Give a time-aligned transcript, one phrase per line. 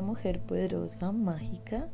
[0.00, 1.88] Mujer poderosa, mágica.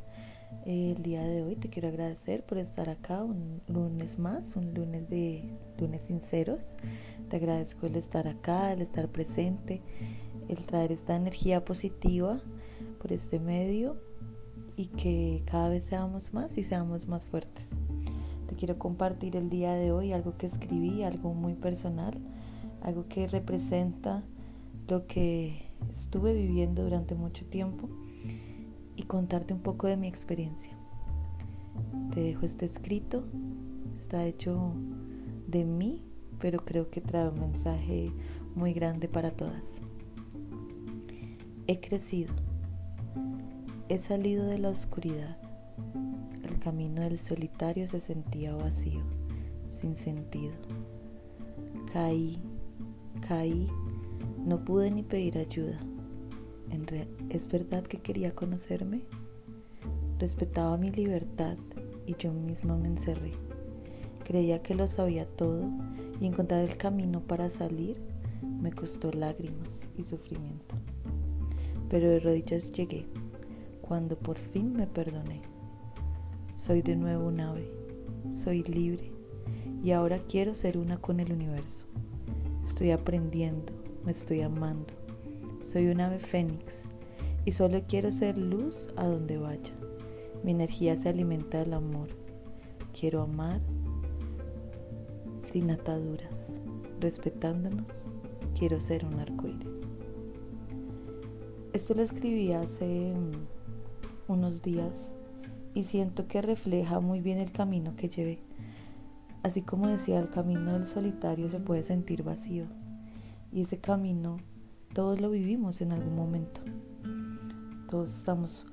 [0.64, 5.08] El día de hoy te quiero agradecer por estar acá un lunes más, un lunes
[5.10, 5.42] de
[5.78, 6.76] lunes sinceros.
[7.28, 9.82] Te agradezco el estar acá, el estar presente,
[10.48, 12.40] el traer esta energía positiva
[13.00, 13.96] por este medio
[14.76, 17.70] y que cada vez seamos más y seamos más fuertes.
[18.46, 22.14] Te quiero compartir el día de hoy algo que escribí, algo muy personal,
[22.82, 24.22] algo que representa
[24.86, 27.88] lo que estuve viviendo durante mucho tiempo
[28.96, 30.72] y contarte un poco de mi experiencia.
[32.12, 33.24] Te dejo este escrito,
[33.98, 34.72] está hecho
[35.46, 36.02] de mí,
[36.38, 38.12] pero creo que trae un mensaje
[38.54, 39.80] muy grande para todas.
[41.66, 42.32] He crecido,
[43.88, 45.36] he salido de la oscuridad,
[46.42, 49.02] el camino del solitario se sentía vacío,
[49.70, 50.54] sin sentido.
[51.92, 52.38] Caí,
[53.28, 53.68] caí
[54.46, 55.78] no pude ni pedir ayuda.
[57.30, 59.02] ¿Es verdad que quería conocerme?
[60.18, 61.56] Respetaba mi libertad
[62.06, 63.32] y yo misma me encerré.
[64.24, 65.68] Creía que lo sabía todo
[66.20, 68.00] y encontrar el camino para salir
[68.42, 70.76] me costó lágrimas y sufrimiento.
[71.90, 73.06] Pero de rodillas llegué
[73.82, 75.42] cuando por fin me perdoné.
[76.56, 77.68] Soy de nuevo un ave,
[78.32, 79.10] soy libre
[79.82, 81.84] y ahora quiero ser una con el universo.
[82.64, 83.72] Estoy aprendiendo,
[84.06, 84.94] me estoy amando.
[85.64, 86.84] Soy un ave fénix
[87.44, 89.72] y solo quiero ser luz a donde vaya.
[90.44, 92.06] Mi energía se alimenta del amor.
[92.98, 93.60] Quiero amar
[95.50, 96.52] sin ataduras,
[97.00, 98.08] respetándonos.
[98.56, 99.66] Quiero ser un arcoíris.
[101.72, 105.10] Esto lo escribí hace mm, unos días
[105.74, 108.38] y siento que refleja muy bien el camino que llevé.
[109.42, 112.66] Así como decía, el camino del solitario se puede sentir vacío
[113.56, 114.36] y ese camino
[114.92, 116.60] todos lo vivimos en algún momento.
[117.88, 118.66] Todos estamos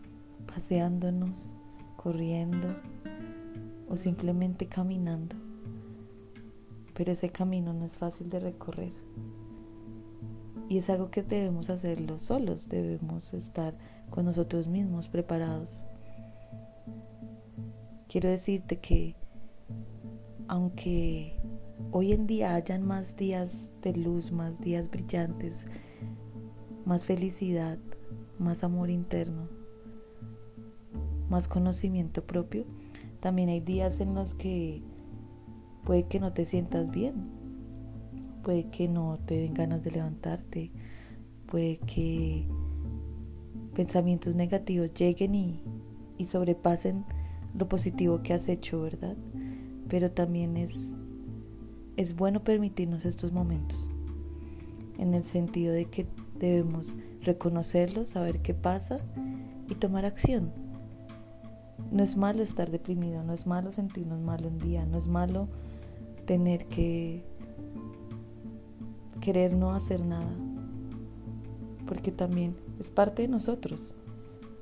[0.45, 1.45] paseándonos,
[1.95, 2.67] corriendo
[3.88, 5.38] o simplemente caminando.
[6.95, 8.91] Pero ese camino no es fácil de recorrer.
[10.67, 13.77] Y es algo que debemos hacerlo solos, debemos estar
[14.09, 15.85] con nosotros mismos preparados.
[18.09, 19.16] Quiero decirte que
[20.49, 21.39] aunque
[21.91, 25.66] hoy en día hayan más días de luz, más días brillantes,
[26.85, 27.77] más felicidad,
[28.39, 29.47] más amor interno,
[31.29, 32.66] más conocimiento propio,
[33.19, 34.81] también hay días en los que
[35.83, 37.13] puede que no te sientas bien,
[38.43, 40.72] puede que no te den ganas de levantarte,
[41.47, 42.47] puede que
[43.75, 45.63] pensamientos negativos lleguen y,
[46.17, 47.05] y sobrepasen
[47.57, 49.16] lo positivo que has hecho, ¿verdad?
[49.88, 50.93] Pero también es
[51.97, 53.79] es bueno permitirnos estos momentos,
[54.97, 56.07] en el sentido de que
[56.39, 58.99] debemos reconocerlos, saber qué pasa
[59.69, 60.51] y tomar acción.
[61.91, 65.47] No es malo estar deprimido, no es malo sentirnos mal un día, no es malo
[66.25, 67.23] tener que
[69.21, 70.33] querer no hacer nada,
[71.85, 73.93] porque también es parte de nosotros.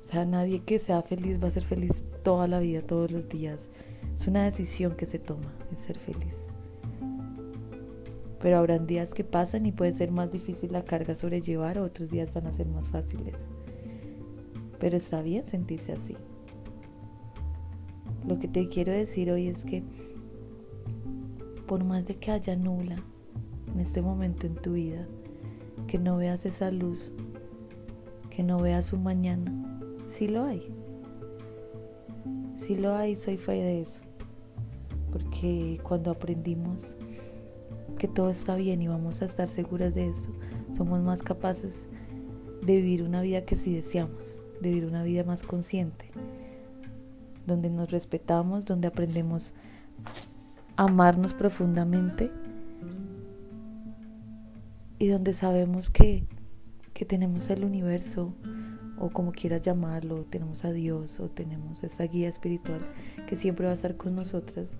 [0.02, 3.28] O sea, nadie que sea feliz va a ser feliz toda la vida, todos los
[3.28, 3.70] días.
[4.14, 6.51] Es una decisión que se toma, el ser feliz
[8.42, 12.34] pero habrán días que pasan y puede ser más difícil la carga sobrellevar, otros días
[12.34, 13.36] van a ser más fáciles.
[14.80, 16.16] Pero está bien sentirse así.
[18.26, 19.84] Lo que te quiero decir hoy es que
[21.68, 22.96] por más de que haya nula
[23.72, 25.06] en este momento en tu vida,
[25.86, 27.12] que no veas esa luz,
[28.28, 29.52] que no veas un mañana,
[30.08, 30.66] sí lo hay.
[32.56, 34.00] Sí lo hay, soy fe de eso.
[35.12, 36.96] Porque cuando aprendimos
[38.02, 40.32] que todo está bien y vamos a estar seguras de eso,
[40.76, 41.86] somos más capaces
[42.60, 46.06] de vivir una vida que sí deseamos, de vivir una vida más consciente,
[47.46, 49.54] donde nos respetamos, donde aprendemos
[50.76, 52.32] a amarnos profundamente
[54.98, 56.24] y donde sabemos que,
[56.94, 58.34] que tenemos el universo
[58.98, 62.80] o como quieras llamarlo, tenemos a Dios o tenemos esa guía espiritual
[63.28, 64.76] que siempre va a estar con nosotras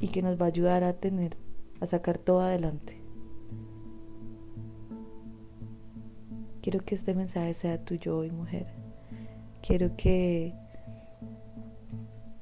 [0.00, 1.36] y que nos va a ayudar a tener
[1.80, 2.96] a sacar todo adelante.
[6.62, 8.66] Quiero que este mensaje sea tuyo hoy, mujer.
[9.60, 10.54] Quiero que,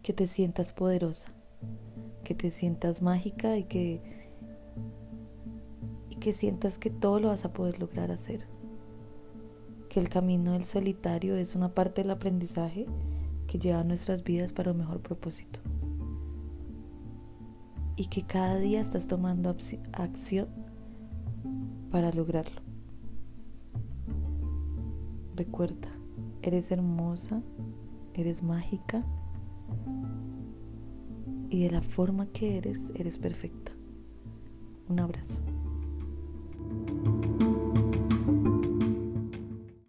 [0.03, 1.33] que te sientas poderosa,
[2.23, 4.01] que te sientas mágica y que,
[6.21, 8.47] que sientas que todo lo vas a poder lograr hacer.
[9.89, 12.87] Que el camino del solitario es una parte del aprendizaje
[13.49, 15.59] que lleva nuestras vidas para un mejor propósito
[18.03, 19.49] y que cada día estás tomando
[19.93, 20.49] acción
[21.93, 22.61] para lograrlo.
[25.37, 25.89] Recuerda,
[26.43, 27.41] Eres hermosa,
[28.15, 29.05] eres mágica
[31.49, 33.71] y de la forma que eres, eres perfecta.
[34.89, 35.37] Un abrazo.